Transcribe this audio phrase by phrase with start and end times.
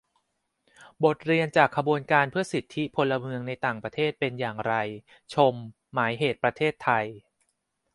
[1.03, 4.73] บทเรียนจากขบวนการเพื่อสิทธิพลเมืองในต่างประเทศเป็นอย่างไร-
[5.33, 5.53] ชม
[5.93, 7.05] หมายเหตุประเพทไทย